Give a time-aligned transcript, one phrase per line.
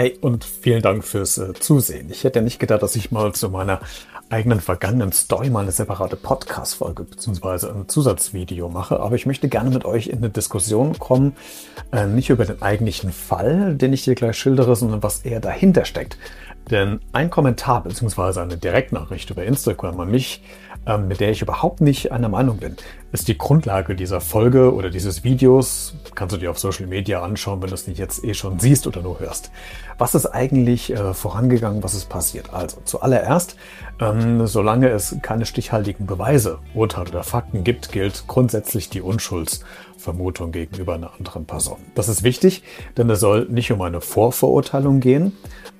[0.00, 2.08] Hey, und vielen Dank fürs äh, Zusehen.
[2.10, 3.80] Ich hätte nicht gedacht, dass ich mal zu meiner
[4.30, 7.66] eigenen vergangenen Story mal eine separate Podcast-Folge bzw.
[7.66, 8.98] ein Zusatzvideo mache.
[8.98, 11.36] Aber ich möchte gerne mit euch in eine Diskussion kommen,
[11.92, 15.84] äh, nicht über den eigentlichen Fall, den ich dir gleich schildere, sondern was eher dahinter
[15.84, 16.16] steckt.
[16.70, 18.40] Denn ein Kommentar bzw.
[18.40, 20.42] eine Direktnachricht über Instagram an mich
[20.86, 22.76] ähm, mit der ich überhaupt nicht einer Meinung bin,
[23.12, 25.94] ist die Grundlage dieser Folge oder dieses Videos.
[26.14, 28.86] Kannst du dir auf Social Media anschauen, wenn du es nicht jetzt eh schon siehst
[28.86, 29.50] oder nur hörst.
[29.98, 32.54] Was ist eigentlich äh, vorangegangen, was ist passiert?
[32.54, 33.56] Also zuallererst,
[34.00, 40.94] ähm, solange es keine stichhaltigen Beweise, Urteile oder Fakten gibt, gilt grundsätzlich die Unschuldsvermutung gegenüber
[40.94, 41.78] einer anderen Person.
[41.94, 42.62] Das ist wichtig,
[42.96, 45.32] denn es soll nicht um eine Vorverurteilung gehen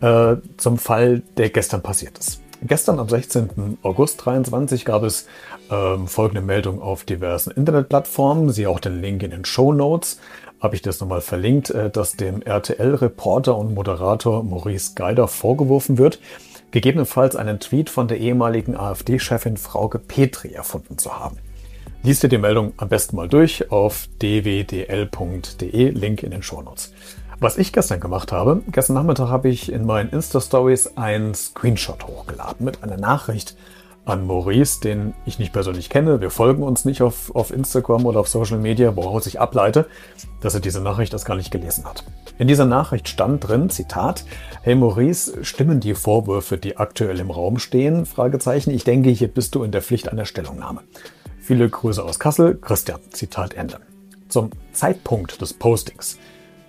[0.00, 2.40] äh, zum Fall, der gestern passiert ist.
[2.62, 3.78] Gestern am 16.
[3.82, 5.28] August 23 gab es
[5.70, 8.50] ähm, folgende Meldung auf diversen Internetplattformen.
[8.50, 10.18] Sie auch den Link in den Show Notes.
[10.60, 16.18] Habe ich das nochmal verlinkt, äh, dass dem RTL-Reporter und Moderator Maurice Geider vorgeworfen wird,
[16.72, 21.36] gegebenenfalls einen Tweet von der ehemaligen AfD-Chefin Frauke Petri erfunden zu haben.
[22.02, 26.92] Lies dir die Meldung am besten mal durch auf dwdl.de, Link in den Show Notes.
[27.40, 32.64] Was ich gestern gemacht habe, gestern Nachmittag habe ich in meinen Insta-Stories ein Screenshot hochgeladen
[32.64, 33.56] mit einer Nachricht
[34.04, 36.20] an Maurice, den ich nicht persönlich kenne.
[36.20, 39.86] Wir folgen uns nicht auf, auf Instagram oder auf Social Media, woraus ich ableite,
[40.40, 42.02] dass er diese Nachricht das gar nicht gelesen hat.
[42.38, 44.24] In dieser Nachricht stand drin, Zitat,
[44.62, 48.04] Hey Maurice, stimmen die Vorwürfe, die aktuell im Raum stehen?
[48.04, 48.72] Fragezeichen.
[48.72, 50.80] Ich denke, hier bist du in der Pflicht einer Stellungnahme.
[51.38, 52.98] Viele Grüße aus Kassel, Christian.
[53.10, 53.78] Zitat Ende.
[54.28, 56.18] Zum Zeitpunkt des Postings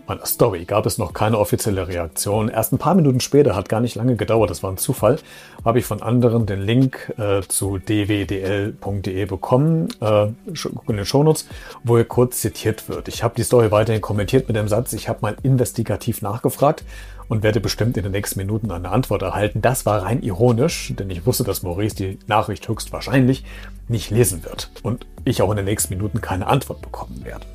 [0.09, 2.49] meiner Story gab es noch keine offizielle Reaktion.
[2.49, 5.19] Erst ein paar Minuten später, hat gar nicht lange gedauert, das war ein Zufall,
[5.63, 11.47] habe ich von anderen den Link äh, zu dwdl.de bekommen, äh, in den Shownotes,
[11.83, 13.07] wo er kurz zitiert wird.
[13.07, 16.83] Ich habe die Story weiterhin kommentiert mit dem Satz, ich habe mal investigativ nachgefragt
[17.27, 19.61] und werde bestimmt in den nächsten Minuten eine Antwort erhalten.
[19.61, 23.45] Das war rein ironisch, denn ich wusste, dass Maurice die Nachricht höchstwahrscheinlich
[23.87, 27.45] nicht lesen wird und ich auch in den nächsten Minuten keine Antwort bekommen werde.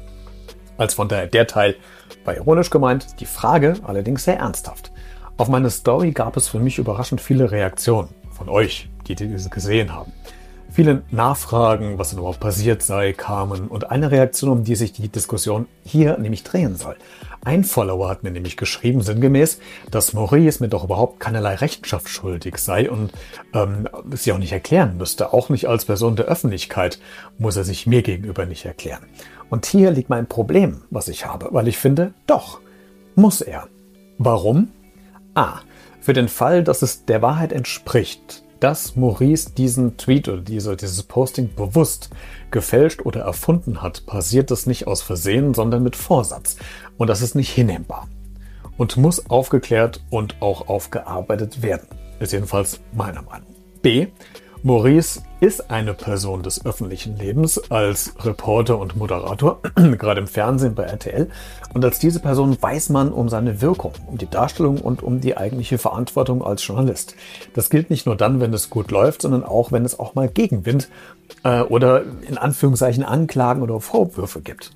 [0.76, 1.76] Als von daher der Teil
[2.24, 4.90] war ironisch gemeint, die Frage allerdings sehr ernsthaft.
[5.36, 9.92] Auf meine Story gab es für mich überraschend viele Reaktionen von euch, die diese gesehen
[9.92, 10.12] haben.
[10.74, 15.08] Viele Nachfragen, was denn überhaupt passiert sei, kamen und eine Reaktion, um die sich die
[15.08, 16.96] Diskussion hier nämlich drehen soll.
[17.44, 19.60] Ein Follower hat mir nämlich geschrieben, sinngemäß,
[19.92, 23.12] dass Maurice mir doch überhaupt keinerlei Rechenschaft schuldig sei und
[23.52, 25.32] ähm, sie auch nicht erklären müsste.
[25.32, 26.98] Auch nicht als Person der Öffentlichkeit
[27.38, 29.04] muss er sich mir gegenüber nicht erklären.
[29.50, 32.58] Und hier liegt mein Problem, was ich habe, weil ich finde, doch,
[33.14, 33.68] muss er.
[34.18, 34.72] Warum?
[35.34, 35.60] A.
[36.00, 41.02] Für den Fall, dass es der Wahrheit entspricht, dass Maurice diesen Tweet oder diese, dieses
[41.02, 42.08] Posting bewusst
[42.50, 46.56] gefälscht oder erfunden hat, passiert das nicht aus Versehen, sondern mit Vorsatz.
[46.97, 48.08] Und das ist nicht hinnehmbar.
[48.78, 51.88] Und muss aufgeklärt und auch aufgearbeitet werden.
[52.20, 53.54] Ist jedenfalls meiner Meinung.
[53.82, 54.06] B.
[54.66, 60.84] Maurice ist eine Person des öffentlichen Lebens als Reporter und Moderator, gerade im Fernsehen bei
[60.84, 61.28] RTL.
[61.75, 65.36] Und als diese Person weiß man um seine Wirkung, um die Darstellung und um die
[65.36, 67.14] eigentliche Verantwortung als Journalist.
[67.53, 70.28] Das gilt nicht nur dann, wenn es gut läuft, sondern auch, wenn es auch mal
[70.28, 70.88] Gegenwind
[71.42, 74.72] äh, oder in Anführungszeichen Anklagen oder Vorwürfe gibt.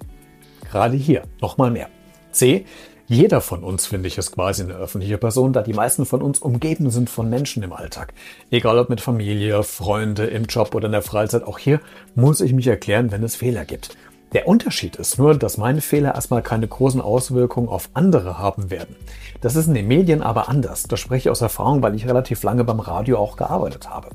[0.70, 1.88] Gerade hier nochmal mehr.
[2.30, 2.66] C.
[3.10, 6.40] Jeder von uns, finde ich, ist quasi eine öffentliche Person, da die meisten von uns
[6.40, 8.12] umgeben sind von Menschen im Alltag.
[8.50, 11.80] Egal ob mit Familie, Freunde, im Job oder in der Freizeit, auch hier
[12.14, 13.96] muss ich mich erklären, wenn es Fehler gibt.
[14.34, 18.94] Der Unterschied ist nur, dass meine Fehler erstmal keine großen Auswirkungen auf andere haben werden.
[19.40, 20.82] Das ist in den Medien aber anders.
[20.82, 24.10] Das spreche ich aus Erfahrung, weil ich relativ lange beim Radio auch gearbeitet habe.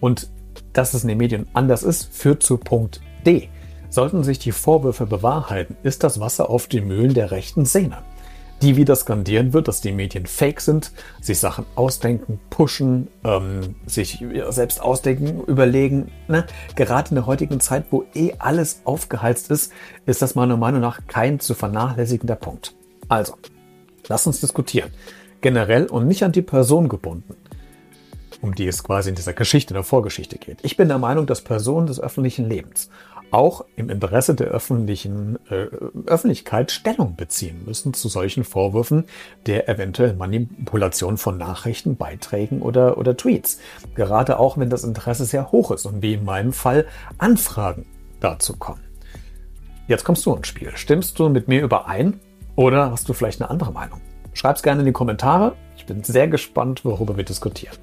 [0.00, 0.30] Und
[0.72, 3.50] dass es in den Medien anders ist, führt zu Punkt D.
[3.90, 7.98] Sollten sich die Vorwürfe bewahrheiten, ist das Wasser auf die Mühlen der rechten Szene
[8.62, 14.24] die wieder skandieren wird, dass die Medien fake sind, sich Sachen ausdenken, pushen, ähm, sich
[14.50, 16.12] selbst ausdenken, überlegen.
[16.28, 16.46] Ne?
[16.76, 19.72] Gerade in der heutigen Zeit, wo eh alles aufgeheizt ist,
[20.06, 22.74] ist das meiner Meinung nach kein zu vernachlässigender Punkt.
[23.08, 23.34] Also,
[24.06, 24.90] lass uns diskutieren.
[25.40, 27.34] Generell und nicht an die Person gebunden,
[28.40, 30.58] um die es quasi in dieser Geschichte, in der Vorgeschichte geht.
[30.62, 32.90] Ich bin der Meinung, dass Personen des öffentlichen Lebens
[33.32, 35.68] auch im Interesse der öffentlichen äh,
[36.06, 39.04] Öffentlichkeit Stellung beziehen müssen zu solchen Vorwürfen
[39.46, 43.58] der eventuellen Manipulation von Nachrichten, Beiträgen oder, oder Tweets.
[43.94, 46.86] Gerade auch, wenn das Interesse sehr hoch ist und wie in meinem Fall
[47.18, 47.86] Anfragen
[48.20, 48.82] dazu kommen.
[49.88, 50.72] Jetzt kommst du ins Spiel.
[50.74, 52.20] Stimmst du mit mir überein
[52.54, 54.00] oder hast du vielleicht eine andere Meinung?
[54.34, 55.54] Schreib's gerne in die Kommentare.
[55.76, 57.76] Ich bin sehr gespannt, worüber wir diskutieren.